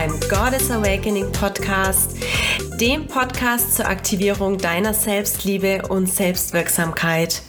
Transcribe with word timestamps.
beim 0.00 0.18
Goddess 0.30 0.70
Awakening 0.70 1.30
Podcast, 1.30 2.16
dem 2.80 3.06
Podcast 3.06 3.76
zur 3.76 3.86
Aktivierung 3.86 4.56
deiner 4.56 4.94
Selbstliebe 4.94 5.82
und 5.90 6.06
Selbstwirksamkeit. 6.06 7.42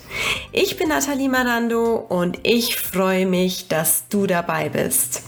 Ich 0.52 0.76
bin 0.76 0.90
Nathalie 0.90 1.30
Marando 1.30 1.96
und 1.96 2.40
ich 2.44 2.76
freue 2.76 3.26
mich, 3.26 3.70
dass 3.70 4.10
du 4.10 4.28
dabei 4.28 4.68
bist. 4.68 5.24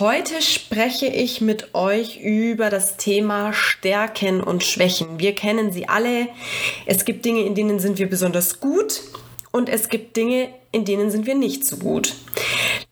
Heute 0.00 0.42
spreche 0.42 1.06
ich 1.06 1.40
mit 1.40 1.72
euch 1.72 2.18
über 2.18 2.68
das 2.68 2.96
Thema 2.96 3.52
Stärken 3.52 4.42
und 4.42 4.64
Schwächen. 4.64 5.20
Wir 5.20 5.36
kennen 5.36 5.70
sie 5.70 5.88
alle. 5.88 6.26
Es 6.84 7.04
gibt 7.04 7.24
Dinge, 7.24 7.42
in 7.42 7.54
denen 7.54 7.78
sind 7.78 8.00
wir 8.00 8.10
besonders 8.10 8.58
gut 8.58 9.00
und 9.52 9.68
es 9.68 9.88
gibt 9.88 10.16
Dinge, 10.16 10.48
in 10.72 10.84
denen 10.84 11.12
sind 11.12 11.26
wir 11.26 11.36
nicht 11.36 11.64
so 11.64 11.76
gut. 11.76 12.16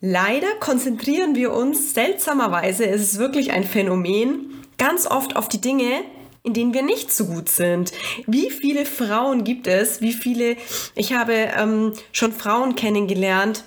Leider 0.00 0.48
konzentrieren 0.60 1.34
wir 1.34 1.52
uns 1.52 1.92
seltsamerweise, 1.92 2.86
es 2.86 3.02
ist 3.02 3.18
wirklich 3.18 3.52
ein 3.52 3.64
Phänomen, 3.64 4.62
ganz 4.78 5.06
oft 5.06 5.36
auf 5.36 5.46
die 5.48 5.60
Dinge, 5.60 6.02
in 6.42 6.54
denen 6.54 6.72
wir 6.72 6.82
nicht 6.82 7.12
so 7.12 7.26
gut 7.26 7.50
sind. 7.50 7.92
Wie 8.26 8.48
viele 8.50 8.86
Frauen 8.86 9.44
gibt 9.44 9.66
es? 9.66 10.00
Wie 10.00 10.14
viele? 10.14 10.56
Ich 10.94 11.12
habe 11.12 11.34
ähm, 11.34 11.92
schon 12.12 12.32
Frauen 12.32 12.76
kennengelernt, 12.76 13.62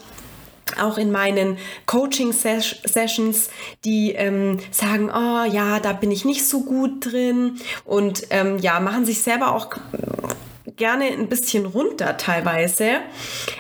auch 0.82 0.98
in 0.98 1.12
meinen 1.12 1.58
Coaching-Sessions, 1.86 3.50
die 3.86 4.14
ähm, 4.14 4.58
sagen, 4.72 5.12
oh 5.12 5.44
ja, 5.44 5.80
da 5.80 5.94
bin 5.94 6.10
ich 6.10 6.26
nicht 6.26 6.48
so 6.48 6.62
gut 6.62 7.12
drin 7.12 7.60
und 7.86 8.24
ähm, 8.32 8.58
ja, 8.58 8.80
machen 8.80 9.06
sich 9.06 9.22
selber 9.22 9.54
auch 9.54 9.70
gerne 10.76 11.06
ein 11.06 11.30
bisschen 11.30 11.66
runter 11.66 12.18
teilweise, 12.18 13.02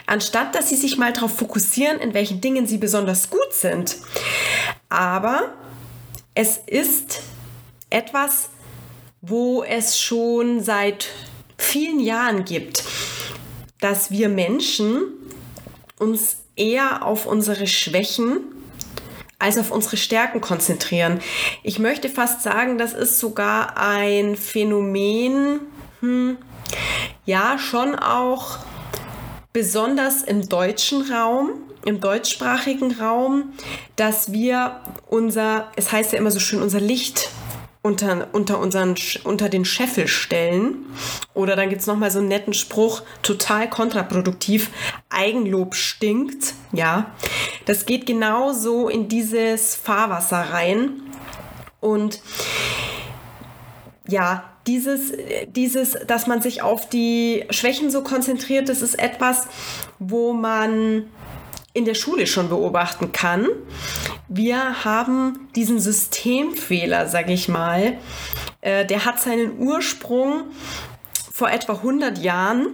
anstatt 0.06 0.56
dass 0.56 0.70
sie 0.70 0.76
sich 0.76 0.98
mal 0.98 1.14
darauf 1.14 1.38
fokussieren, 1.38 2.00
in 2.00 2.14
welchen 2.14 2.42
Dingen 2.42 2.68
sie 2.68 2.78
besonders 2.78 3.30
gut 3.30 3.54
sind. 3.54 3.98
Aber 4.90 5.54
es 6.36 6.58
ist 6.66 7.22
etwas, 7.90 8.50
wo 9.22 9.64
es 9.64 10.00
schon 10.00 10.62
seit 10.62 11.08
vielen 11.58 12.00
Jahren 12.00 12.46
gibt, 12.46 12.84
dass 13.80 14.12
wir 14.12 14.30
Menschen 14.30 15.04
uns 16.00 16.38
eher 16.56 17.06
auf 17.06 17.26
unsere 17.26 17.68
Schwächen 17.68 18.42
als 19.44 19.58
auf 19.58 19.72
unsere 19.72 19.98
Stärken 19.98 20.40
konzentrieren. 20.40 21.20
Ich 21.64 21.78
möchte 21.78 22.08
fast 22.08 22.44
sagen, 22.44 22.78
das 22.78 22.94
ist 22.94 23.20
sogar 23.20 23.78
ein 23.78 24.38
Phänomen, 24.38 25.60
hm, 26.00 26.38
ja, 27.26 27.58
schon 27.58 27.96
auch 27.96 28.60
besonders 29.54 30.24
im 30.24 30.50
deutschen 30.50 31.12
Raum, 31.12 31.52
im 31.86 32.00
deutschsprachigen 32.00 33.00
Raum, 33.00 33.54
dass 33.96 34.32
wir 34.32 34.80
unser, 35.10 35.72
es 35.76 35.92
heißt 35.92 36.14
ja 36.14 36.18
immer 36.18 36.32
so 36.32 36.40
schön, 36.40 36.62
unser 36.62 36.80
Licht 36.80 37.30
unter, 37.84 38.30
unter, 38.32 38.60
unseren, 38.60 38.96
unter 39.26 39.50
den 39.50 39.66
Scheffel 39.66 40.08
stellen. 40.08 40.86
Oder 41.34 41.56
dann 41.56 41.70
gibt 41.70 41.82
es 41.82 41.88
nochmal 41.88 42.12
so 42.12 42.20
einen 42.20 42.30
netten 42.30 42.54
Spruch, 42.54 43.04
total 43.22 43.70
kontraproduktiv, 43.70 44.72
Eigenlob 45.10 45.76
stinkt. 45.76 46.54
Ja, 46.72 47.12
das 47.66 47.86
geht 47.86 48.06
genauso 48.06 48.88
in 48.88 49.10
dieses 49.10 49.76
Fahrwasser 49.76 50.52
rein. 50.52 51.02
Und 51.82 52.22
ja, 54.08 54.53
dieses, 54.68 55.14
dieses, 55.48 55.98
dass 56.08 56.28
man 56.28 56.42
sich 56.42 56.62
auf 56.62 56.90
die 56.90 57.46
Schwächen 57.50 57.90
so 57.90 58.04
konzentriert, 58.04 58.70
das 58.70 58.82
ist 58.82 58.96
etwas, 59.00 59.48
wo 60.00 60.34
man 60.34 61.06
in 61.74 61.86
der 61.86 61.96
Schule 61.96 62.28
schon 62.28 62.50
beobachten 62.50 63.12
kann. 63.12 63.48
Wir 64.28 64.86
haben 64.86 65.50
diesen 65.56 65.80
Systemfehler, 65.80 67.08
sage 67.08 67.34
ich 67.34 67.50
mal, 67.50 67.98
äh, 68.62 68.86
der 68.86 69.06
hat 69.06 69.20
seinen 69.20 69.58
Ursprung 69.60 70.46
vor 71.32 71.50
etwa 71.50 71.74
100 71.74 72.20
Jahren 72.20 72.68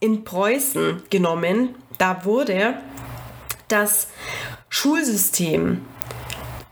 in 0.00 0.24
Preußen 0.24 1.02
genommen. 1.10 1.76
Da 1.98 2.24
wurde 2.24 2.74
das 3.68 4.08
Schulsystem, 4.68 5.82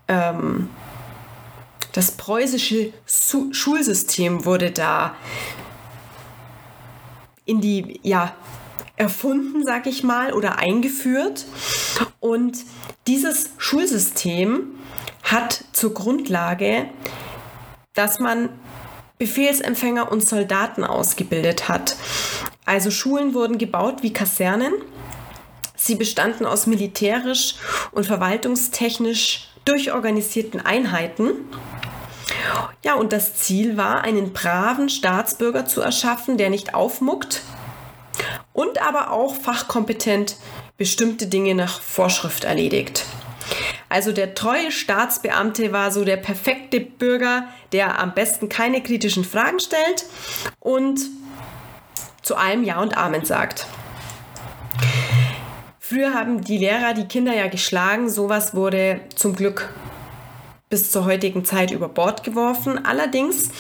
ähm, 0.09 0.69
das 1.93 2.13
preußische 2.13 2.93
Su 3.07 3.53
Schulsystem 3.53 4.45
wurde 4.45 4.71
da 4.71 5.17
in 7.45 7.61
die, 7.61 7.99
ja, 8.03 8.35
erfunden, 8.97 9.65
sag 9.65 9.87
ich 9.87 10.03
mal, 10.03 10.33
oder 10.33 10.59
eingeführt. 10.59 11.47
Und 12.21 12.59
dieses 13.07 13.51
Schulsystem 13.57 14.79
hat 15.23 15.65
zur 15.73 15.95
Grundlage, 15.95 16.91
dass 17.95 18.19
man 18.19 18.51
Befehlsempfänger 19.19 20.13
und 20.13 20.27
Soldaten 20.27 20.85
ausgebildet 20.85 21.69
hat. 21.69 21.97
Also 22.65 22.91
Schulen 22.91 23.35
wurden 23.35 23.59
gebaut 23.59 24.03
wie 24.03 24.13
Kasernen. 24.13 24.73
Sie 25.75 25.95
bestanden 25.95 26.45
aus 26.45 26.67
militärisch 26.67 27.55
und 27.93 28.05
verwaltungstechnisch 28.05 29.49
durchorganisierten 29.65 30.61
Einheiten. 30.61 31.33
Ja, 32.85 32.95
und 32.95 33.13
das 33.13 33.37
Ziel 33.37 33.77
war, 33.77 34.03
einen 34.03 34.33
braven 34.33 34.89
Staatsbürger 34.89 35.67
zu 35.67 35.81
erschaffen, 35.81 36.37
der 36.37 36.51
nicht 36.51 36.75
aufmuckt, 36.75 37.43
und 38.53 38.83
aber 38.83 39.13
auch 39.13 39.35
fachkompetent 39.35 40.37
bestimmte 40.77 41.27
Dinge 41.27 41.55
nach 41.55 41.81
Vorschrift 41.81 42.45
erledigt. 42.45 43.05
Also 43.89 44.13
der 44.13 44.35
treue 44.35 44.71
Staatsbeamte 44.71 45.73
war 45.73 45.91
so 45.91 46.05
der 46.05 46.19
perfekte 46.19 46.81
Bürger, 46.81 47.45
der 47.73 47.99
am 47.99 48.13
besten 48.15 48.49
keine 48.49 48.83
kritischen 48.83 49.25
Fragen 49.25 49.61
stellt 49.61 50.05
und 50.61 51.01
zu 52.23 52.37
allem 52.37 52.65
Ja 52.65 52.81
und 52.81 52.97
Amen 52.99 53.25
sagt. 53.25 53.67
Früher 55.81 56.13
haben 56.13 56.43
die 56.43 56.59
Lehrer 56.59 56.93
die 56.93 57.07
Kinder 57.07 57.35
ja 57.35 57.47
geschlagen, 57.47 58.11
sowas 58.11 58.55
wurde 58.55 59.01
zum 59.15 59.35
Glück 59.35 59.71
bis 60.69 60.91
zur 60.91 61.07
heutigen 61.07 61.45
Zeit 61.45 61.71
über 61.71 61.89
Bord 61.89 62.25
geworfen. 62.25 62.85
Allerdings 62.85 63.51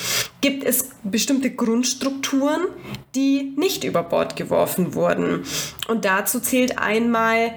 gibt 0.40 0.64
es 0.64 0.90
bestimmte 1.02 1.50
Grundstrukturen, 1.50 2.66
die 3.14 3.54
nicht 3.56 3.84
über 3.84 4.02
Bord 4.02 4.36
geworfen 4.36 4.94
wurden. 4.94 5.44
Und 5.88 6.04
dazu 6.04 6.40
zählt 6.40 6.78
einmal, 6.78 7.54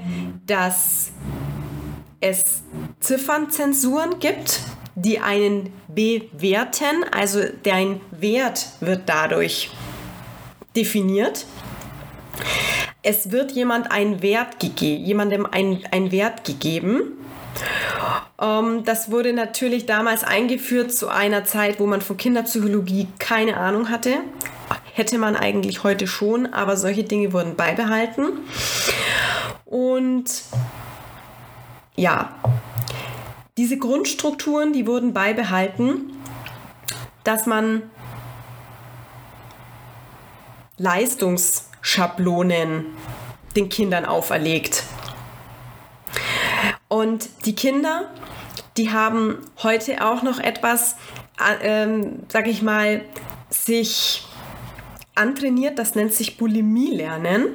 dass 0.47 1.11
es 2.21 2.43
Ziffernzensuren 2.99 4.19
gibt, 4.19 4.61
die 4.95 5.19
einen 5.19 5.73
bewerten, 5.87 7.03
also 7.11 7.41
dein 7.63 7.99
Wert 8.11 8.67
wird 8.79 9.01
dadurch 9.07 9.71
definiert. 10.75 11.45
Es 13.03 13.31
wird 13.31 13.51
jemand 13.51 13.91
einen 13.91 14.21
Wert 14.21 14.59
gegeben, 14.59 15.03
jemandem 15.03 15.45
ein, 15.45 15.83
ein 15.91 16.11
Wert 16.11 16.43
gegeben 16.43 17.17
das 18.85 19.11
wurde 19.11 19.33
natürlich 19.33 19.85
damals 19.85 20.23
eingeführt 20.23 20.93
zu 20.93 21.09
einer 21.09 21.45
Zeit, 21.45 21.79
wo 21.79 21.85
man 21.85 22.01
von 22.01 22.17
Kinderpsychologie 22.17 23.07
keine 23.19 23.57
Ahnung 23.57 23.89
hatte. 23.89 24.17
Hätte 24.93 25.17
man 25.17 25.35
eigentlich 25.35 25.83
heute 25.83 26.07
schon, 26.07 26.51
aber 26.51 26.77
solche 26.77 27.03
Dinge 27.03 27.33
wurden 27.33 27.55
beibehalten. 27.55 28.29
Und 29.65 30.25
ja, 31.95 32.35
diese 33.57 33.77
Grundstrukturen, 33.77 34.73
die 34.73 34.87
wurden 34.87 35.13
beibehalten, 35.13 36.13
dass 37.23 37.45
man 37.45 37.83
Leistungsschablonen 40.77 42.85
den 43.55 43.69
Kindern 43.69 44.05
auferlegt. 44.05 44.83
Und 46.91 47.29
die 47.45 47.55
Kinder, 47.55 48.11
die 48.75 48.91
haben 48.91 49.37
heute 49.63 50.05
auch 50.05 50.23
noch 50.23 50.39
etwas, 50.39 50.97
äh, 51.39 51.83
ähm, 51.83 52.23
sag 52.27 52.47
ich 52.47 52.61
mal, 52.61 53.05
sich 53.49 54.25
antrainiert, 55.15 55.79
das 55.79 55.95
nennt 55.95 56.11
sich 56.11 56.35
Bulimie 56.35 56.93
lernen. 56.93 57.45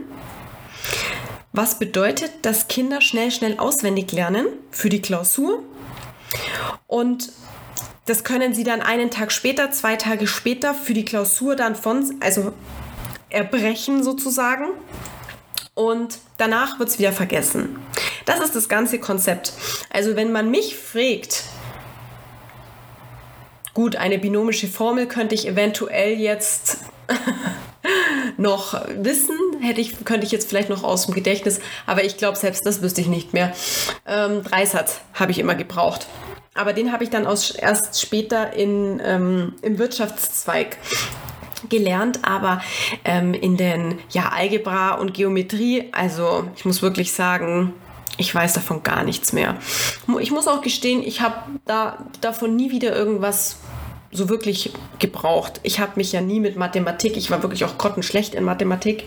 Was 1.52 1.78
bedeutet, 1.78 2.32
dass 2.46 2.68
Kinder 2.68 3.02
schnell, 3.02 3.30
schnell 3.30 3.58
auswendig 3.58 4.10
lernen 4.10 4.46
für 4.70 4.88
die 4.88 5.02
Klausur. 5.02 5.62
Und 6.86 7.30
das 8.06 8.24
können 8.24 8.54
sie 8.54 8.64
dann 8.64 8.80
einen 8.80 9.10
Tag 9.10 9.32
später, 9.32 9.70
zwei 9.70 9.96
Tage 9.96 10.26
später 10.26 10.72
für 10.72 10.94
die 10.94 11.04
Klausur 11.04 11.56
dann 11.56 11.76
von, 11.76 12.16
also 12.20 12.54
erbrechen 13.28 14.02
sozusagen. 14.02 14.68
Und 15.74 16.20
danach 16.38 16.78
wird 16.78 16.88
es 16.88 16.98
wieder 16.98 17.12
vergessen. 17.12 17.76
Das 18.26 18.40
ist 18.40 18.55
das 18.55 18.69
ganze 18.69 18.99
Konzept. 18.99 19.52
Also 19.88 20.17
wenn 20.17 20.32
man 20.32 20.50
mich 20.50 20.76
fragt, 20.76 21.44
gut, 23.73 23.96
eine 23.96 24.19
binomische 24.19 24.67
Formel 24.67 25.06
könnte 25.06 25.34
ich 25.34 25.46
eventuell 25.49 26.19
jetzt 26.19 26.81
noch 28.37 28.75
wissen. 28.96 29.37
Hätte 29.61 29.81
ich, 29.81 30.05
könnte 30.05 30.26
ich 30.26 30.32
jetzt 30.32 30.49
vielleicht 30.49 30.69
noch 30.69 30.82
aus 30.82 31.06
dem 31.06 31.14
Gedächtnis, 31.14 31.61
aber 31.87 32.05
ich 32.05 32.17
glaube, 32.17 32.37
selbst 32.37 32.67
das 32.67 32.82
wüsste 32.82 33.00
ich 33.00 33.06
nicht 33.06 33.32
mehr. 33.32 33.55
Ähm, 34.06 34.43
Dreisatz 34.43 35.00
habe 35.14 35.31
ich 35.31 35.38
immer 35.38 35.55
gebraucht. 35.55 36.08
Aber 36.55 36.73
den 36.73 36.90
habe 36.90 37.05
ich 37.05 37.11
dann 37.11 37.26
aus, 37.26 37.50
erst 37.50 38.00
später 38.00 38.55
in, 38.55 39.00
ähm, 39.05 39.55
im 39.62 39.78
Wirtschaftszweig 39.78 40.78
gelernt, 41.69 42.20
aber 42.23 42.61
ähm, 43.05 43.34
in 43.34 43.56
den 43.56 43.99
ja, 44.11 44.31
Algebra 44.31 44.94
und 44.94 45.14
Geometrie, 45.14 45.90
also 45.93 46.49
ich 46.56 46.64
muss 46.64 46.82
wirklich 46.82 47.12
sagen, 47.12 47.73
ich 48.18 48.34
weiß 48.34 48.54
davon 48.54 48.82
gar 48.82 49.04
nichts 49.04 49.32
mehr. 49.32 49.56
Ich 50.20 50.30
muss 50.30 50.48
auch 50.48 50.62
gestehen, 50.62 51.02
ich 51.02 51.20
habe 51.20 51.36
da, 51.64 52.06
davon 52.20 52.56
nie 52.56 52.70
wieder 52.70 52.94
irgendwas 52.94 53.56
so 54.10 54.28
wirklich 54.28 54.72
gebraucht. 54.98 55.60
Ich 55.62 55.80
habe 55.80 55.92
mich 55.96 56.12
ja 56.12 56.20
nie 56.20 56.40
mit 56.40 56.56
Mathematik, 56.56 57.16
ich 57.16 57.30
war 57.30 57.42
wirklich 57.42 57.64
auch 57.64 57.78
grottenschlecht 57.78 58.34
in 58.34 58.44
Mathematik. 58.44 59.04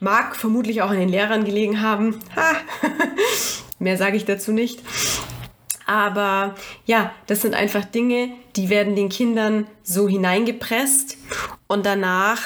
Mag 0.00 0.36
vermutlich 0.36 0.82
auch 0.82 0.90
an 0.90 0.98
den 0.98 1.08
Lehrern 1.08 1.44
gelegen 1.44 1.80
haben. 1.80 2.20
Ha. 2.36 2.56
Mehr 3.78 3.96
sage 3.96 4.16
ich 4.16 4.24
dazu 4.24 4.52
nicht. 4.52 4.80
Aber 5.86 6.54
ja, 6.86 7.12
das 7.26 7.42
sind 7.42 7.54
einfach 7.54 7.84
Dinge, 7.84 8.30
die 8.56 8.70
werden 8.70 8.96
den 8.96 9.10
Kindern 9.10 9.66
so 9.82 10.08
hineingepresst 10.08 11.18
und 11.66 11.84
danach 11.84 12.40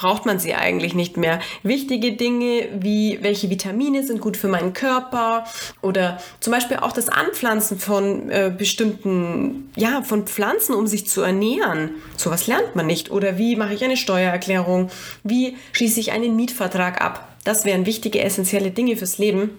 braucht 0.00 0.24
man 0.24 0.38
sie 0.38 0.54
eigentlich 0.54 0.94
nicht 0.94 1.18
mehr. 1.18 1.40
Wichtige 1.62 2.12
Dinge 2.12 2.68
wie 2.72 3.18
welche 3.20 3.50
Vitamine 3.50 4.02
sind 4.02 4.22
gut 4.22 4.38
für 4.38 4.48
meinen 4.48 4.72
Körper 4.72 5.44
oder 5.82 6.18
zum 6.40 6.54
Beispiel 6.54 6.78
auch 6.78 6.92
das 6.92 7.10
Anpflanzen 7.10 7.78
von 7.78 8.30
äh, 8.30 8.50
bestimmten, 8.56 9.70
ja, 9.76 10.00
von 10.00 10.26
Pflanzen, 10.26 10.74
um 10.74 10.86
sich 10.86 11.06
zu 11.06 11.20
ernähren. 11.20 11.90
Sowas 12.16 12.46
lernt 12.46 12.74
man 12.74 12.86
nicht. 12.86 13.10
Oder 13.10 13.36
wie 13.36 13.56
mache 13.56 13.74
ich 13.74 13.84
eine 13.84 13.98
Steuererklärung? 13.98 14.88
Wie 15.22 15.58
schließe 15.72 16.00
ich 16.00 16.12
einen 16.12 16.34
Mietvertrag 16.34 17.02
ab? 17.02 17.28
Das 17.44 17.66
wären 17.66 17.84
wichtige, 17.84 18.22
essentielle 18.22 18.70
Dinge 18.70 18.96
fürs 18.96 19.18
Leben, 19.18 19.58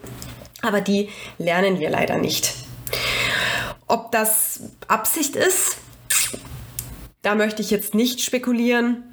aber 0.64 0.82
die 0.82 1.10
lernen 1.38 1.80
wir 1.80 1.92
leider 1.92 2.18
nicht. 2.18 2.56
Ob 3.88 4.12
das 4.12 4.62
Absicht 4.88 5.36
ist, 5.36 5.78
da 7.22 7.36
möchte 7.36 7.62
ich 7.62 7.70
jetzt 7.70 7.94
nicht 7.94 8.22
spekulieren. 8.22 9.04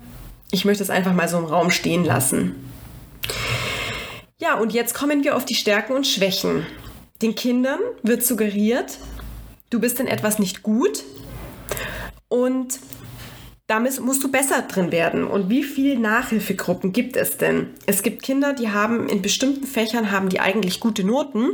Ich 0.50 0.64
möchte 0.64 0.82
es 0.82 0.90
einfach 0.90 1.12
mal 1.12 1.28
so 1.28 1.38
im 1.38 1.44
Raum 1.44 1.70
stehen 1.70 2.04
lassen. 2.04 2.54
Ja, 4.38 4.54
und 4.54 4.72
jetzt 4.72 4.94
kommen 4.94 5.24
wir 5.24 5.36
auf 5.36 5.44
die 5.44 5.54
Stärken 5.54 5.94
und 5.94 6.06
Schwächen. 6.06 6.66
Den 7.20 7.34
Kindern 7.34 7.80
wird 8.02 8.24
suggeriert, 8.24 8.98
du 9.70 9.80
bist 9.80 9.98
in 9.98 10.06
etwas 10.06 10.38
nicht 10.38 10.62
gut 10.62 11.02
und 12.28 12.78
damit 13.66 14.00
musst 14.00 14.22
du 14.22 14.30
besser 14.30 14.62
drin 14.62 14.92
werden. 14.92 15.24
Und 15.24 15.50
wie 15.50 15.62
viele 15.62 15.98
Nachhilfegruppen 15.98 16.92
gibt 16.92 17.16
es 17.16 17.36
denn? 17.36 17.70
Es 17.84 18.02
gibt 18.02 18.22
Kinder, 18.22 18.54
die 18.54 18.70
haben 18.70 19.08
in 19.08 19.20
bestimmten 19.20 19.66
Fächern 19.66 20.10
haben 20.10 20.30
die 20.30 20.40
eigentlich 20.40 20.80
gute 20.80 21.04
Noten, 21.04 21.50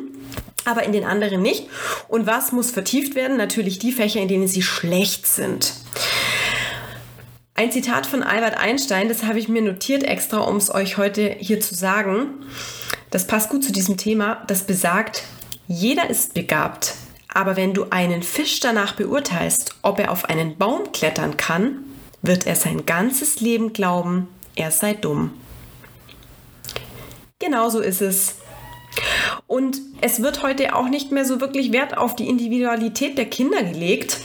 aber 0.64 0.84
in 0.84 0.92
den 0.92 1.04
anderen 1.04 1.42
nicht. 1.42 1.66
Und 2.06 2.26
was 2.26 2.52
muss 2.52 2.70
vertieft 2.70 3.16
werden? 3.16 3.36
Natürlich 3.36 3.80
die 3.80 3.90
Fächer, 3.90 4.20
in 4.20 4.28
denen 4.28 4.46
sie 4.46 4.62
schlecht 4.62 5.26
sind. 5.26 5.74
Ein 7.56 7.70
Zitat 7.70 8.04
von 8.04 8.24
Albert 8.24 8.58
Einstein, 8.58 9.08
das 9.08 9.22
habe 9.22 9.38
ich 9.38 9.48
mir 9.48 9.62
notiert 9.62 10.02
extra, 10.02 10.38
um 10.38 10.56
es 10.56 10.74
euch 10.74 10.96
heute 10.96 11.36
hier 11.38 11.60
zu 11.60 11.76
sagen. 11.76 12.44
Das 13.12 13.28
passt 13.28 13.48
gut 13.48 13.62
zu 13.62 13.70
diesem 13.70 13.96
Thema. 13.96 14.42
Das 14.48 14.64
besagt, 14.64 15.22
jeder 15.68 16.10
ist 16.10 16.34
begabt. 16.34 16.94
Aber 17.32 17.54
wenn 17.54 17.72
du 17.72 17.86
einen 17.90 18.24
Fisch 18.24 18.58
danach 18.58 18.94
beurteilst, 18.94 19.76
ob 19.82 20.00
er 20.00 20.10
auf 20.10 20.24
einen 20.24 20.58
Baum 20.58 20.90
klettern 20.90 21.36
kann, 21.36 21.84
wird 22.22 22.44
er 22.44 22.56
sein 22.56 22.86
ganzes 22.86 23.38
Leben 23.38 23.72
glauben, 23.72 24.26
er 24.56 24.72
sei 24.72 24.94
dumm. 24.94 25.30
Genauso 27.38 27.78
ist 27.78 28.02
es. 28.02 28.34
Und 29.46 29.78
es 30.00 30.22
wird 30.22 30.42
heute 30.42 30.74
auch 30.74 30.88
nicht 30.88 31.12
mehr 31.12 31.24
so 31.24 31.40
wirklich 31.40 31.70
Wert 31.70 31.96
auf 31.96 32.16
die 32.16 32.28
Individualität 32.28 33.16
der 33.16 33.26
Kinder 33.26 33.62
gelegt, 33.62 34.18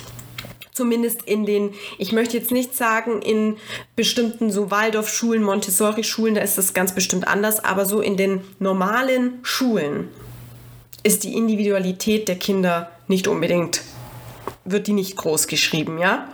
zumindest 0.80 1.24
in 1.24 1.46
den, 1.46 1.74
ich 1.98 2.14
möchte 2.14 2.38
jetzt 2.38 2.52
nicht 2.52 2.74
sagen, 2.74 3.22
in 3.22 3.58
bestimmten 3.98 4.50
so 4.50 4.72
Waldorfschulen, 4.72 5.44
Montessori-Schulen, 5.44 6.36
da 6.36 6.42
ist 6.42 6.58
das 6.58 6.74
ganz 6.74 6.96
bestimmt 6.96 7.28
anders, 7.28 7.62
aber 7.62 7.86
so 7.86 8.00
in 8.00 8.16
den 8.16 8.40
normalen 8.60 9.40
Schulen 9.42 10.08
ist 11.04 11.26
die 11.26 11.36
Individualität 11.36 12.30
der 12.30 12.38
Kinder 12.38 12.92
nicht 13.10 13.28
unbedingt, 13.28 13.82
wird 14.64 14.88
die 14.88 14.94
nicht 14.94 15.18
groß 15.18 15.48
geschrieben, 15.48 15.98
ja. 15.98 16.30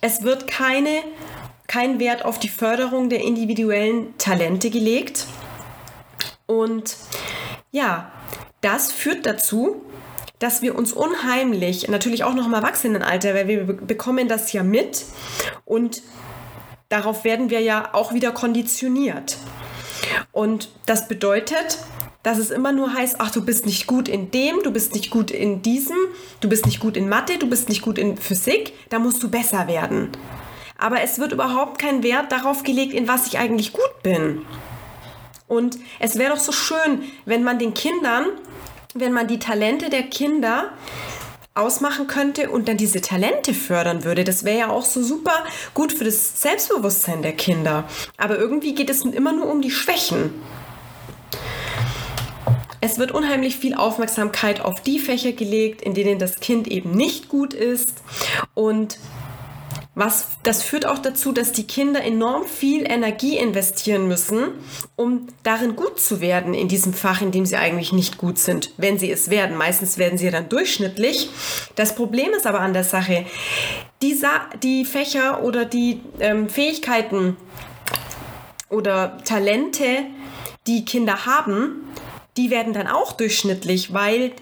Es 0.00 0.22
wird 0.22 0.46
keine, 0.46 1.02
kein 1.66 2.00
Wert 2.00 2.24
auf 2.24 2.38
die 2.38 2.48
Förderung 2.48 3.10
der 3.10 3.20
individuellen 3.20 4.16
Talente 4.16 4.70
gelegt. 4.70 5.26
Und 6.46 6.96
ja, 7.72 8.10
das 8.62 8.90
führt 8.90 9.26
dazu, 9.26 9.82
dass 10.38 10.62
wir 10.62 10.76
uns 10.76 10.92
unheimlich, 10.92 11.88
natürlich 11.88 12.24
auch 12.24 12.34
noch 12.34 12.46
im 12.46 12.54
Erwachsenenalter, 12.54 13.34
weil 13.34 13.48
wir 13.48 13.64
bekommen 13.64 14.28
das 14.28 14.52
ja 14.52 14.62
mit 14.62 15.04
und 15.64 16.02
darauf 16.88 17.24
werden 17.24 17.50
wir 17.50 17.60
ja 17.60 17.90
auch 17.92 18.12
wieder 18.12 18.32
konditioniert. 18.32 19.36
Und 20.32 20.68
das 20.86 21.08
bedeutet, 21.08 21.78
dass 22.22 22.38
es 22.38 22.50
immer 22.50 22.72
nur 22.72 22.92
heißt, 22.92 23.16
ach, 23.18 23.30
du 23.30 23.44
bist 23.44 23.66
nicht 23.66 23.86
gut 23.86 24.08
in 24.08 24.30
dem, 24.30 24.62
du 24.62 24.72
bist 24.72 24.94
nicht 24.94 25.10
gut 25.10 25.30
in 25.30 25.62
diesem, 25.62 25.96
du 26.40 26.48
bist 26.48 26.66
nicht 26.66 26.80
gut 26.80 26.96
in 26.96 27.08
Mathe, 27.08 27.38
du 27.38 27.48
bist 27.48 27.68
nicht 27.68 27.82
gut 27.82 27.98
in 27.98 28.16
Physik, 28.16 28.72
da 28.88 28.98
musst 28.98 29.22
du 29.22 29.30
besser 29.30 29.68
werden. 29.68 30.10
Aber 30.78 31.02
es 31.02 31.18
wird 31.18 31.32
überhaupt 31.32 31.78
kein 31.78 32.02
Wert 32.02 32.32
darauf 32.32 32.62
gelegt, 32.62 32.94
in 32.94 33.06
was 33.06 33.26
ich 33.26 33.38
eigentlich 33.38 33.72
gut 33.72 34.02
bin. 34.02 34.42
Und 35.46 35.78
es 36.00 36.18
wäre 36.18 36.30
doch 36.30 36.40
so 36.40 36.52
schön, 36.52 37.02
wenn 37.26 37.44
man 37.44 37.58
den 37.58 37.74
Kindern 37.74 38.26
wenn 38.94 39.12
man 39.12 39.26
die 39.26 39.38
Talente 39.38 39.90
der 39.90 40.04
Kinder 40.04 40.70
ausmachen 41.54 42.06
könnte 42.06 42.50
und 42.50 42.68
dann 42.68 42.76
diese 42.76 43.00
Talente 43.00 43.54
fördern 43.54 44.04
würde. 44.04 44.24
Das 44.24 44.44
wäre 44.44 44.58
ja 44.58 44.70
auch 44.70 44.84
so 44.84 45.02
super 45.02 45.44
gut 45.72 45.92
für 45.92 46.04
das 46.04 46.40
Selbstbewusstsein 46.40 47.22
der 47.22 47.32
Kinder. 47.32 47.84
Aber 48.16 48.38
irgendwie 48.38 48.74
geht 48.74 48.90
es 48.90 49.04
immer 49.04 49.32
nur 49.32 49.50
um 49.50 49.62
die 49.62 49.70
Schwächen. 49.70 50.32
Es 52.80 52.98
wird 52.98 53.12
unheimlich 53.12 53.56
viel 53.56 53.74
Aufmerksamkeit 53.74 54.60
auf 54.60 54.80
die 54.82 54.98
Fächer 54.98 55.32
gelegt, 55.32 55.80
in 55.80 55.94
denen 55.94 56.18
das 56.18 56.40
Kind 56.40 56.68
eben 56.68 56.90
nicht 56.90 57.28
gut 57.28 57.54
ist. 57.54 58.02
Und 58.52 58.98
was, 59.94 60.26
das 60.42 60.62
führt 60.62 60.86
auch 60.86 60.98
dazu, 60.98 61.30
dass 61.30 61.52
die 61.52 61.66
Kinder 61.66 62.02
enorm 62.02 62.46
viel 62.46 62.84
Energie 62.90 63.38
investieren 63.38 64.08
müssen, 64.08 64.48
um 64.96 65.28
darin 65.44 65.76
gut 65.76 66.00
zu 66.00 66.20
werden 66.20 66.52
in 66.52 66.66
diesem 66.66 66.92
Fach, 66.92 67.22
in 67.22 67.30
dem 67.30 67.46
sie 67.46 67.56
eigentlich 67.56 67.92
nicht 67.92 68.18
gut 68.18 68.38
sind, 68.38 68.72
wenn 68.76 68.98
sie 68.98 69.10
es 69.10 69.30
werden. 69.30 69.56
Meistens 69.56 69.96
werden 69.96 70.18
sie 70.18 70.30
dann 70.30 70.48
durchschnittlich. 70.48 71.28
Das 71.76 71.94
Problem 71.94 72.32
ist 72.36 72.46
aber 72.46 72.60
an 72.60 72.72
der 72.72 72.84
Sache, 72.84 73.24
die, 74.02 74.14
Sa 74.14 74.48
die 74.62 74.84
Fächer 74.84 75.44
oder 75.44 75.64
die 75.64 76.00
ähm, 76.18 76.48
Fähigkeiten 76.48 77.36
oder 78.68 79.18
Talente, 79.24 80.06
die 80.66 80.84
Kinder 80.84 81.24
haben, 81.26 81.84
die 82.36 82.50
werden 82.50 82.72
dann 82.72 82.88
auch 82.88 83.12
durchschnittlich, 83.12 83.92
weil 83.92 84.32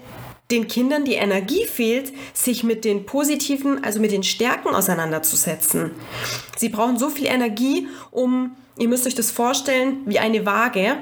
den 0.51 0.67
Kindern 0.67 1.05
die 1.05 1.13
Energie 1.13 1.65
fehlt, 1.65 2.13
sich 2.33 2.63
mit 2.63 2.85
den 2.85 3.05
positiven, 3.05 3.83
also 3.83 3.99
mit 3.99 4.11
den 4.11 4.23
Stärken 4.23 4.69
auseinanderzusetzen. 4.69 5.91
Sie 6.57 6.69
brauchen 6.69 6.97
so 6.97 7.09
viel 7.09 7.27
Energie, 7.27 7.87
um, 8.11 8.55
ihr 8.77 8.87
müsst 8.87 9.07
euch 9.07 9.15
das 9.15 9.31
vorstellen, 9.31 10.01
wie 10.05 10.19
eine 10.19 10.45
Waage. 10.45 10.97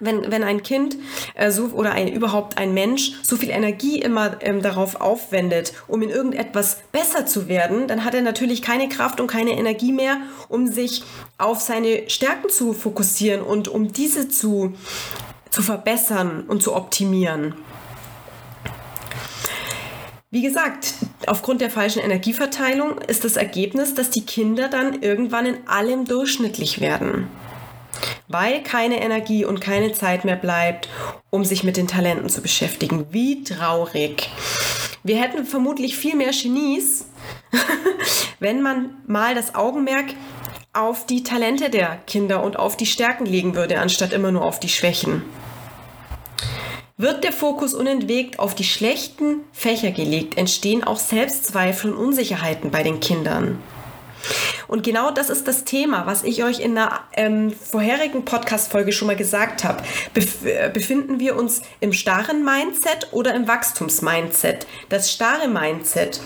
Wenn, 0.00 0.30
wenn 0.30 0.44
ein 0.44 0.62
Kind 0.62 0.96
äh, 1.34 1.50
so, 1.50 1.70
oder 1.74 1.90
ein, 1.90 2.06
überhaupt 2.06 2.56
ein 2.56 2.72
Mensch 2.72 3.14
so 3.22 3.34
viel 3.34 3.50
Energie 3.50 4.00
immer 4.00 4.36
ähm, 4.42 4.62
darauf 4.62 5.00
aufwendet, 5.00 5.72
um 5.88 6.02
in 6.02 6.10
irgendetwas 6.10 6.78
besser 6.92 7.26
zu 7.26 7.48
werden, 7.48 7.88
dann 7.88 8.04
hat 8.04 8.14
er 8.14 8.22
natürlich 8.22 8.62
keine 8.62 8.88
Kraft 8.88 9.20
und 9.20 9.26
keine 9.26 9.58
Energie 9.58 9.90
mehr, 9.90 10.18
um 10.48 10.68
sich 10.68 11.02
auf 11.36 11.60
seine 11.60 12.08
Stärken 12.08 12.48
zu 12.48 12.74
fokussieren 12.74 13.42
und 13.42 13.66
um 13.66 13.92
diese 13.92 14.28
zu, 14.28 14.74
zu 15.50 15.62
verbessern 15.62 16.44
und 16.46 16.62
zu 16.62 16.76
optimieren. 16.76 17.54
Wie 20.30 20.42
gesagt, 20.42 20.92
aufgrund 21.26 21.62
der 21.62 21.70
falschen 21.70 22.00
Energieverteilung 22.00 22.98
ist 22.98 23.24
das 23.24 23.36
Ergebnis, 23.36 23.94
dass 23.94 24.10
die 24.10 24.26
Kinder 24.26 24.68
dann 24.68 25.00
irgendwann 25.00 25.46
in 25.46 25.66
allem 25.66 26.04
durchschnittlich 26.04 26.82
werden. 26.82 27.28
Weil 28.28 28.62
keine 28.62 29.00
Energie 29.00 29.46
und 29.46 29.62
keine 29.62 29.92
Zeit 29.92 30.26
mehr 30.26 30.36
bleibt, 30.36 30.90
um 31.30 31.46
sich 31.46 31.64
mit 31.64 31.78
den 31.78 31.88
Talenten 31.88 32.28
zu 32.28 32.42
beschäftigen. 32.42 33.06
Wie 33.10 33.42
traurig. 33.42 34.28
Wir 35.02 35.16
hätten 35.16 35.46
vermutlich 35.46 35.96
viel 35.96 36.14
mehr 36.14 36.32
Genies, 36.32 37.06
wenn 38.38 38.60
man 38.60 38.98
mal 39.06 39.34
das 39.34 39.54
Augenmerk 39.54 40.08
auf 40.74 41.06
die 41.06 41.22
Talente 41.22 41.70
der 41.70 42.00
Kinder 42.06 42.44
und 42.44 42.58
auf 42.58 42.76
die 42.76 42.84
Stärken 42.84 43.24
legen 43.24 43.54
würde, 43.54 43.80
anstatt 43.80 44.12
immer 44.12 44.30
nur 44.30 44.44
auf 44.44 44.60
die 44.60 44.68
Schwächen 44.68 45.22
wird 46.98 47.24
der 47.24 47.32
Fokus 47.32 47.74
unentwegt 47.74 48.38
auf 48.40 48.54
die 48.54 48.64
schlechten 48.64 49.40
Fächer 49.52 49.92
gelegt, 49.92 50.36
entstehen 50.36 50.84
auch 50.84 50.98
Selbstzweifel 50.98 51.92
und 51.92 51.96
Unsicherheiten 51.96 52.70
bei 52.70 52.82
den 52.82 53.00
Kindern. 53.00 53.62
Und 54.66 54.82
genau 54.82 55.10
das 55.10 55.30
ist 55.30 55.48
das 55.48 55.64
Thema, 55.64 56.06
was 56.06 56.24
ich 56.24 56.44
euch 56.44 56.60
in 56.60 56.76
einer 56.76 57.00
ähm, 57.14 57.52
vorherigen 57.52 58.24
Podcast-Folge 58.24 58.92
schon 58.92 59.06
mal 59.06 59.16
gesagt 59.16 59.64
habe. 59.64 59.82
Bef 60.12 60.44
äh, 60.44 60.70
befinden 60.72 61.20
wir 61.20 61.36
uns 61.36 61.62
im 61.80 61.92
starren 61.92 62.44
Mindset 62.44 63.08
oder 63.12 63.34
im 63.34 63.48
Wachstumsmindset? 63.48 64.66
Das 64.88 65.10
starre 65.10 65.48
Mindset 65.48 66.20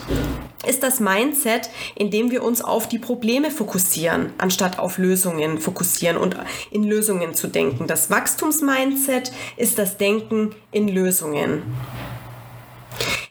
ist 0.67 0.83
das 0.83 0.99
Mindset, 0.99 1.69
in 1.95 2.11
dem 2.11 2.31
wir 2.31 2.43
uns 2.43 2.61
auf 2.61 2.87
die 2.87 2.99
Probleme 2.99 3.51
fokussieren, 3.51 4.33
anstatt 4.37 4.79
auf 4.79 4.97
Lösungen 4.97 5.59
fokussieren 5.59 6.17
und 6.17 6.37
in 6.71 6.83
Lösungen 6.83 7.33
zu 7.33 7.47
denken. 7.47 7.87
Das 7.87 8.09
Wachstumsmindset 8.09 9.31
ist 9.57 9.77
das 9.77 9.97
Denken 9.97 10.55
in 10.71 10.87
Lösungen. 10.87 11.63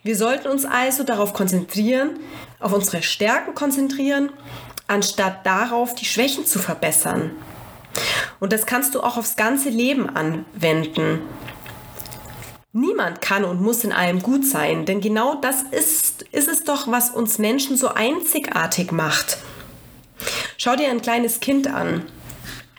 Wir 0.02 0.16
sollten 0.16 0.48
uns 0.48 0.64
also 0.64 1.04
darauf 1.04 1.32
konzentrieren, 1.32 2.18
auf 2.58 2.72
unsere 2.72 3.02
Stärken 3.02 3.54
konzentrieren, 3.54 4.30
anstatt 4.88 5.46
darauf, 5.46 5.94
die 5.94 6.04
Schwächen 6.04 6.44
zu 6.44 6.58
verbessern. 6.58 7.30
Und 8.40 8.52
das 8.52 8.66
kannst 8.66 8.94
du 8.94 9.00
auch 9.00 9.16
aufs 9.16 9.36
ganze 9.36 9.68
Leben 9.68 10.08
anwenden. 10.08 11.20
Niemand 12.74 13.20
kann 13.20 13.44
und 13.44 13.60
muss 13.60 13.84
in 13.84 13.92
allem 13.92 14.22
gut 14.22 14.46
sein, 14.46 14.86
denn 14.86 15.02
genau 15.02 15.34
das 15.34 15.62
ist, 15.62 16.22
ist 16.32 16.48
es 16.48 16.64
doch, 16.64 16.90
was 16.90 17.10
uns 17.10 17.36
Menschen 17.36 17.76
so 17.76 17.88
einzigartig 17.88 18.92
macht. 18.92 19.36
Schau 20.56 20.74
dir 20.74 20.88
ein 20.88 21.02
kleines 21.02 21.40
Kind 21.40 21.66
an. 21.66 22.06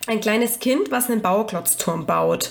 Ein 0.08 0.20
kleines 0.20 0.58
Kind, 0.58 0.90
was 0.90 1.12
einen 1.12 1.22
Bauklotzturm 1.22 2.08
baut. 2.08 2.50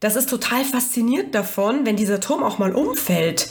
Das 0.00 0.16
ist 0.16 0.28
total 0.28 0.64
fasziniert 0.64 1.34
davon, 1.34 1.86
wenn 1.86 1.96
dieser 1.96 2.20
Turm 2.20 2.42
auch 2.42 2.58
mal 2.58 2.74
umfällt. 2.74 3.48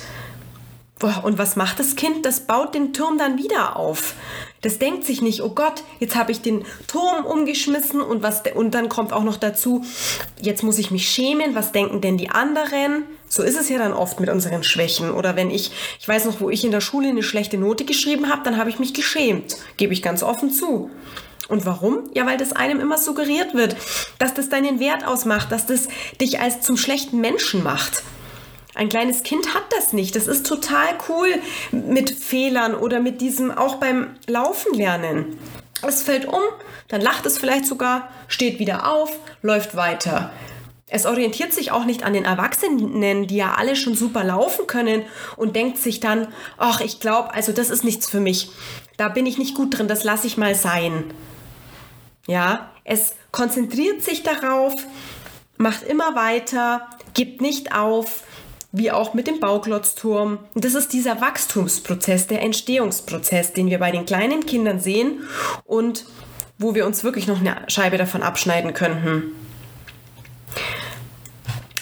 Und 1.01 1.37
was 1.37 1.55
macht 1.55 1.79
das 1.79 1.95
Kind? 1.95 2.25
Das 2.25 2.41
baut 2.41 2.75
den 2.75 2.91
Turm 2.91 3.17
dann 3.17 3.37
wieder 3.37 3.77
auf. 3.77 4.15
Das 4.61 4.79
denkt 4.79 5.05
sich 5.05 5.21
nicht, 5.21 5.41
oh 5.41 5.51
Gott, 5.51 5.83
jetzt 5.99 6.15
habe 6.15 6.33
ich 6.33 6.41
den 6.41 6.65
Turm 6.87 7.25
umgeschmissen 7.25 8.01
und 8.01 8.21
was 8.21 8.43
und 8.53 8.73
dann 8.73 8.89
kommt 8.89 9.13
auch 9.13 9.23
noch 9.23 9.37
dazu, 9.37 9.85
jetzt 10.41 10.63
muss 10.63 10.77
ich 10.77 10.91
mich 10.91 11.07
schämen, 11.07 11.55
was 11.55 11.71
denken 11.71 12.01
denn 12.01 12.17
die 12.17 12.29
anderen? 12.29 13.03
So 13.29 13.43
ist 13.43 13.57
es 13.57 13.69
ja 13.69 13.77
dann 13.77 13.93
oft 13.93 14.19
mit 14.19 14.29
unseren 14.29 14.63
Schwächen 14.63 15.11
oder 15.11 15.37
wenn 15.37 15.49
ich 15.49 15.71
ich 15.99 16.07
weiß 16.07 16.25
noch, 16.25 16.41
wo 16.41 16.49
ich 16.49 16.65
in 16.65 16.71
der 16.71 16.81
Schule 16.81 17.07
eine 17.07 17.23
schlechte 17.23 17.57
Note 17.57 17.85
geschrieben 17.85 18.29
habe, 18.29 18.41
dann 18.43 18.57
habe 18.57 18.69
ich 18.69 18.79
mich 18.79 18.93
geschämt, 18.93 19.55
gebe 19.77 19.93
ich 19.93 20.01
ganz 20.01 20.23
offen 20.23 20.51
zu. 20.51 20.89
Und 21.47 21.65
warum? 21.65 22.09
Ja, 22.13 22.25
weil 22.25 22.37
das 22.37 22.53
einem 22.53 22.79
immer 22.79 22.97
suggeriert 22.97 23.55
wird, 23.55 23.75
dass 24.19 24.33
das 24.33 24.49
deinen 24.49 24.79
Wert 24.79 25.07
ausmacht, 25.07 25.51
dass 25.51 25.65
das 25.65 25.87
dich 26.19 26.41
als 26.41 26.61
zum 26.61 26.77
schlechten 26.77 27.21
Menschen 27.21 27.63
macht. 27.63 28.03
Ein 28.79 28.87
kleines 28.87 29.23
Kind 29.23 29.53
hat 29.53 29.65
das 29.77 29.91
nicht. 29.91 30.15
Das 30.15 30.27
ist 30.27 30.47
total 30.47 30.87
cool 31.09 31.27
mit 31.73 32.11
Fehlern 32.11 32.75
oder 32.75 33.01
mit 33.01 33.19
diesem 33.19 33.51
auch 33.51 33.75
beim 33.75 34.15
Laufen 34.25 34.73
lernen. 34.73 35.37
Es 35.85 36.01
fällt 36.01 36.25
um, 36.25 36.39
dann 36.87 37.01
lacht 37.01 37.25
es 37.25 37.37
vielleicht 37.37 37.65
sogar, 37.65 38.07
steht 38.29 38.57
wieder 38.57 38.89
auf, 38.89 39.11
läuft 39.41 39.75
weiter. 39.75 40.31
Es 40.87 41.05
orientiert 41.05 41.51
sich 41.51 41.71
auch 41.71 41.83
nicht 41.83 42.03
an 42.03 42.13
den 42.13 42.23
Erwachsenen, 42.23 43.27
die 43.27 43.35
ja 43.35 43.55
alle 43.55 43.75
schon 43.75 43.95
super 43.95 44.23
laufen 44.23 44.65
können 44.65 45.03
und 45.35 45.57
denkt 45.57 45.77
sich 45.77 45.99
dann, 45.99 46.29
ach, 46.57 46.79
ich 46.79 47.01
glaube, 47.01 47.33
also 47.33 47.51
das 47.51 47.69
ist 47.69 47.83
nichts 47.83 48.07
für 48.07 48.21
mich. 48.21 48.49
Da 48.95 49.09
bin 49.09 49.25
ich 49.25 49.37
nicht 49.37 49.55
gut 49.55 49.77
drin, 49.77 49.89
das 49.89 50.05
lasse 50.05 50.25
ich 50.25 50.37
mal 50.37 50.55
sein. 50.55 51.03
Ja, 52.27 52.71
es 52.85 53.13
konzentriert 53.33 54.03
sich 54.03 54.23
darauf, 54.23 54.73
macht 55.57 55.83
immer 55.83 56.15
weiter, 56.15 56.87
gibt 57.13 57.41
nicht 57.41 57.75
auf, 57.75 58.23
wie 58.71 58.91
auch 58.91 59.13
mit 59.13 59.27
dem 59.27 59.39
Bauklotzturm. 59.39 60.39
Das 60.55 60.75
ist 60.75 60.93
dieser 60.93 61.21
Wachstumsprozess, 61.21 62.27
der 62.27 62.41
Entstehungsprozess, 62.41 63.53
den 63.53 63.69
wir 63.69 63.79
bei 63.79 63.91
den 63.91 64.05
kleinen 64.05 64.45
Kindern 64.45 64.79
sehen 64.79 65.23
und 65.65 66.05
wo 66.57 66.75
wir 66.75 66.85
uns 66.85 67.03
wirklich 67.03 67.27
noch 67.27 67.39
eine 67.39 67.57
Scheibe 67.67 67.97
davon 67.97 68.21
abschneiden 68.21 68.73
könnten. 68.73 69.31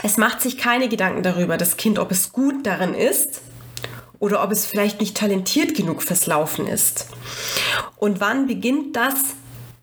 Es 0.03 0.17
macht 0.17 0.41
sich 0.41 0.57
keine 0.57 0.87
Gedanken 0.87 1.23
darüber, 1.23 1.57
das 1.57 1.75
Kind, 1.75 1.99
ob 1.99 2.11
es 2.11 2.31
gut 2.31 2.65
darin 2.65 2.93
ist 2.93 3.41
oder 4.19 4.43
ob 4.43 4.51
es 4.51 4.65
vielleicht 4.65 5.01
nicht 5.01 5.17
talentiert 5.17 5.75
genug 5.75 6.03
fürs 6.03 6.27
Laufen 6.27 6.67
ist. 6.67 7.07
Und 7.97 8.21
wann 8.21 8.47
beginnt 8.47 8.95
das? 8.95 9.15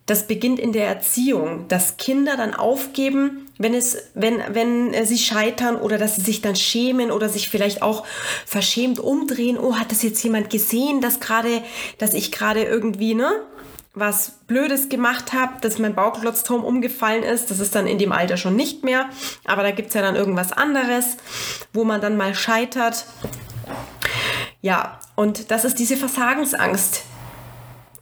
Das 0.06 0.26
beginnt 0.26 0.58
in 0.58 0.72
der 0.72 0.86
Erziehung, 0.86 1.66
dass 1.68 1.96
Kinder 1.96 2.36
dann 2.36 2.54
aufgeben, 2.54 3.43
wenn, 3.58 3.74
es, 3.74 3.96
wenn, 4.14 4.42
wenn 4.50 5.06
sie 5.06 5.18
scheitern 5.18 5.76
oder 5.76 5.98
dass 5.98 6.16
sie 6.16 6.22
sich 6.22 6.42
dann 6.42 6.56
schämen 6.56 7.10
oder 7.10 7.28
sich 7.28 7.48
vielleicht 7.48 7.82
auch 7.82 8.04
verschämt 8.46 8.98
umdrehen. 8.98 9.58
Oh, 9.58 9.76
hat 9.76 9.90
das 9.90 10.02
jetzt 10.02 10.22
jemand 10.24 10.50
gesehen, 10.50 11.00
dass 11.00 11.20
gerade, 11.20 11.62
dass 11.98 12.14
ich 12.14 12.32
gerade 12.32 12.64
irgendwie, 12.64 13.14
ne? 13.14 13.30
was 13.94 14.32
Blödes 14.48 14.88
gemacht 14.88 15.32
habe, 15.32 15.60
dass 15.60 15.78
mein 15.78 15.94
Bauklotzturm 15.94 16.64
umgefallen 16.64 17.22
ist. 17.22 17.50
Das 17.50 17.60
ist 17.60 17.76
dann 17.76 17.86
in 17.86 17.98
dem 17.98 18.10
Alter 18.10 18.36
schon 18.36 18.56
nicht 18.56 18.82
mehr. 18.82 19.08
Aber 19.44 19.62
da 19.62 19.70
gibt 19.70 19.88
es 19.88 19.94
ja 19.94 20.02
dann 20.02 20.16
irgendwas 20.16 20.52
anderes, 20.52 21.16
wo 21.72 21.84
man 21.84 22.00
dann 22.00 22.16
mal 22.16 22.34
scheitert. 22.34 23.06
Ja, 24.62 24.98
und 25.14 25.52
das 25.52 25.64
ist 25.64 25.78
diese 25.78 25.96
Versagensangst, 25.96 27.04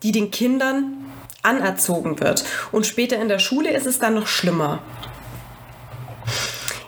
die 0.03 0.13
den 0.13 0.31
Kindern 0.31 0.95
anerzogen 1.43 2.21
wird. 2.21 2.45
Und 2.71 2.87
später 2.87 3.21
in 3.21 3.29
der 3.29 3.39
Schule 3.39 3.71
ist 3.71 3.87
es 3.87 3.99
dann 3.99 4.15
noch 4.15 4.27
schlimmer. 4.27 4.83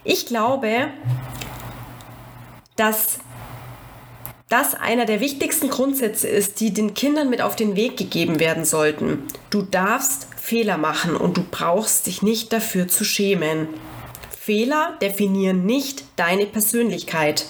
Ich 0.05 0.27
glaube, 0.27 0.89
dass 2.77 3.19
das 4.51 4.75
einer 4.75 5.07
der 5.07 5.21
wichtigsten 5.21 5.71
Grundsätze 5.71 6.29
ist, 6.29 6.61
die 6.61 6.73
den 6.73 6.93
Kindern 6.93 7.31
mit 7.31 7.41
auf 7.41 7.57
den 7.57 7.75
Weg 7.75 7.97
gegeben 7.97 8.39
werden 8.39 8.67
sollten. 8.67 9.23
Du 9.49 9.63
darfst 9.63 10.29
Fehler 10.37 10.77
machen 10.77 11.17
und 11.17 11.39
du 11.39 11.45
brauchst 11.51 12.07
dich 12.07 12.21
nicht 12.21 12.53
dafür 12.53 12.87
zu 12.87 13.05
schämen. 13.05 13.69
Fehler 14.39 14.99
definieren 15.01 15.65
nicht 15.65 16.05
deine 16.17 16.45
Persönlichkeit. 16.45 17.47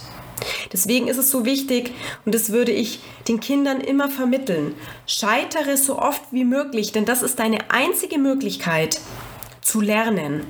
Deswegen 0.73 1.09
ist 1.09 1.17
es 1.17 1.31
so 1.31 1.45
wichtig 1.45 1.93
und 2.25 2.35
das 2.35 2.53
würde 2.53 2.71
ich 2.71 3.01
den 3.27 3.41
Kindern 3.41 3.81
immer 3.81 4.09
vermitteln. 4.09 4.75
Scheitere 5.07 5.77
so 5.77 5.99
oft 5.99 6.23
wie 6.31 6.45
möglich, 6.45 6.93
denn 6.93 7.05
das 7.05 7.23
ist 7.23 7.41
deine 7.41 7.71
einzige 7.71 8.19
Möglichkeit 8.19 9.01
zu 9.61 9.81
lernen. 9.81 10.47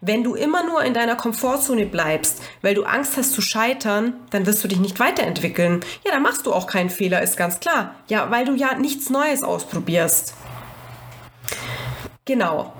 Wenn 0.00 0.24
du 0.24 0.34
immer 0.34 0.64
nur 0.64 0.82
in 0.82 0.94
deiner 0.94 1.14
Komfortzone 1.14 1.86
bleibst, 1.86 2.42
weil 2.62 2.74
du 2.74 2.84
Angst 2.84 3.16
hast 3.16 3.32
zu 3.32 3.42
scheitern, 3.42 4.14
dann 4.30 4.46
wirst 4.46 4.64
du 4.64 4.68
dich 4.68 4.80
nicht 4.80 4.98
weiterentwickeln. 4.98 5.84
Ja, 6.04 6.12
dann 6.12 6.22
machst 6.22 6.46
du 6.46 6.52
auch 6.52 6.66
keinen 6.66 6.90
Fehler, 6.90 7.22
ist 7.22 7.36
ganz 7.36 7.60
klar. 7.60 7.94
Ja, 8.08 8.30
weil 8.30 8.46
du 8.46 8.54
ja 8.54 8.74
nichts 8.74 9.10
Neues 9.10 9.42
ausprobierst. 9.42 10.34
Genau. 12.24 12.72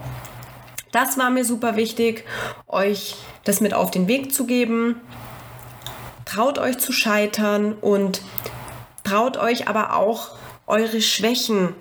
Das 0.93 1.19
war 1.19 1.31
mir 1.31 1.45
super 1.45 1.77
wichtig, 1.77 2.25
euch 2.67 3.17
das 3.45 3.61
mit 3.61 3.75
auf 3.75 3.91
den 3.91 4.09
Weg 4.09 4.35
zu 4.35 4.47
geben. 4.47 5.01
Traut 6.25 6.59
euch 6.59 6.79
zu 6.79 6.93
scheitern 6.93 7.75
und 7.75 8.23
traut 9.05 9.37
euch 9.37 9.69
aber 9.69 9.97
auch 9.97 10.31
eure 10.67 11.01
Schwächen, 11.01 11.75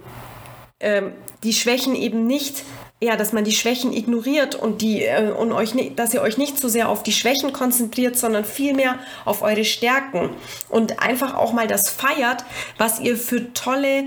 ähm, 0.79 1.13
die 1.44 1.53
Schwächen 1.53 1.96
eben 1.96 2.27
nicht 2.27 2.63
ja, 3.01 3.15
dass 3.15 3.32
man 3.32 3.46
die 3.46 3.53
Schwächen 3.53 3.94
ignoriert 3.94 4.56
und 4.56 4.82
die 4.82 5.03
äh, 5.03 5.32
und 5.32 5.53
euch 5.53 5.74
nicht, 5.74 5.98
dass 5.98 6.13
ihr 6.13 6.22
euch 6.22 6.38
nicht 6.38 6.60
so 6.60 6.68
sehr 6.68 6.89
auf 6.89 7.01
die 7.01 7.13
Schwächen 7.13 7.53
konzentriert, 7.53 8.18
sondern 8.18 8.44
vielmehr 8.44 8.96
auf 9.25 9.41
eure 9.41 9.63
Stärken 9.63 10.32
und 10.68 11.01
einfach 11.01 11.36
auch 11.36 11.53
mal 11.53 11.68
das 11.68 11.89
feiert, 11.89 12.44
was 12.77 13.00
ihr 13.00 13.15
für 13.15 13.53
tolle 13.53 14.03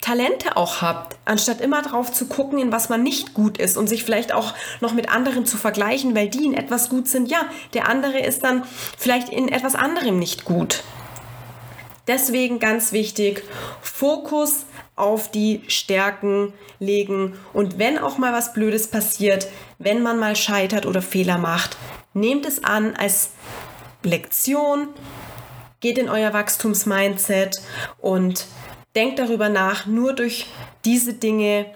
Talente 0.00 0.56
auch 0.56 0.82
habt, 0.82 1.16
anstatt 1.24 1.60
immer 1.60 1.80
drauf 1.80 2.12
zu 2.12 2.26
gucken, 2.26 2.58
in 2.58 2.72
was 2.72 2.88
man 2.88 3.02
nicht 3.02 3.34
gut 3.34 3.58
ist 3.58 3.76
und 3.76 3.88
sich 3.88 4.04
vielleicht 4.04 4.32
auch 4.32 4.52
noch 4.80 4.94
mit 4.94 5.10
anderen 5.10 5.46
zu 5.46 5.56
vergleichen, 5.56 6.14
weil 6.14 6.28
die 6.28 6.44
in 6.44 6.54
etwas 6.54 6.88
gut 6.88 7.08
sind. 7.08 7.30
Ja, 7.30 7.46
der 7.72 7.88
andere 7.88 8.18
ist 8.18 8.42
dann 8.42 8.64
vielleicht 8.98 9.30
in 9.30 9.48
etwas 9.48 9.74
anderem 9.74 10.18
nicht 10.18 10.44
gut. 10.44 10.82
Deswegen 12.08 12.58
ganz 12.58 12.92
wichtig, 12.92 13.44
Fokus 13.80 14.64
auf 14.96 15.30
die 15.30 15.62
Stärken 15.68 16.52
legen 16.78 17.34
und 17.52 17.78
wenn 17.78 17.98
auch 17.98 18.18
mal 18.18 18.32
was 18.32 18.52
Blödes 18.52 18.88
passiert, 18.88 19.48
wenn 19.78 20.02
man 20.02 20.18
mal 20.18 20.36
scheitert 20.36 20.86
oder 20.86 21.02
Fehler 21.02 21.38
macht, 21.38 21.76
nehmt 22.14 22.46
es 22.46 22.62
an 22.62 22.94
als 22.96 23.30
Lektion, 24.02 24.88
geht 25.80 25.98
in 25.98 26.08
euer 26.08 26.32
Wachstumsmindset 26.32 27.60
und 27.98 28.46
denkt 28.94 29.18
darüber 29.18 29.48
nach, 29.48 29.86
nur 29.86 30.12
durch 30.12 30.46
diese 30.84 31.14
Dinge 31.14 31.66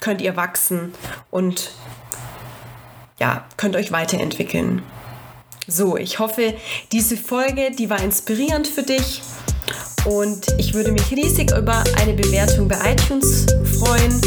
könnt 0.00 0.20
ihr 0.20 0.36
wachsen 0.36 0.92
und 1.30 1.72
ja, 3.18 3.46
könnt 3.56 3.76
euch 3.76 3.92
weiterentwickeln. 3.92 4.82
So, 5.66 5.96
ich 5.96 6.18
hoffe, 6.18 6.54
diese 6.92 7.16
Folge, 7.16 7.70
die 7.70 7.88
war 7.88 8.02
inspirierend 8.02 8.66
für 8.66 8.82
dich. 8.82 9.22
Und 10.04 10.46
ich 10.58 10.74
würde 10.74 10.92
mich 10.92 11.10
riesig 11.10 11.50
über 11.56 11.82
eine 12.00 12.12
Bewertung 12.12 12.68
bei 12.68 12.76
iTunes 12.92 13.46
freuen. 13.78 14.20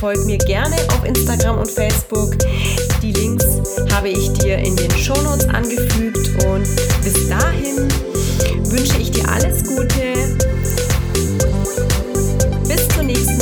Folg 0.00 0.24
mir 0.24 0.38
gerne 0.38 0.76
auf 0.88 1.04
Instagram 1.04 1.58
und 1.58 1.70
Facebook. 1.70 2.36
Die 3.02 3.12
Links 3.12 3.44
habe 3.92 4.08
ich 4.08 4.32
dir 4.34 4.58
in 4.58 4.76
den 4.76 4.90
Shownotes 4.92 5.46
angefügt. 5.48 6.44
Und 6.44 6.66
bis 7.02 7.28
dahin 7.28 7.88
wünsche 8.70 8.98
ich 8.98 9.10
dir 9.10 9.28
alles 9.28 9.64
Gute. 9.64 10.14
Bis 12.66 12.88
zur 12.88 13.04
nächsten 13.04 13.36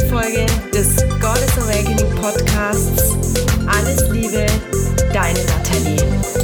Podcasts. 2.25 3.14
Alles 3.66 4.08
Liebe, 4.11 4.46
deine 5.12 5.38
Nathalie. 5.44 6.43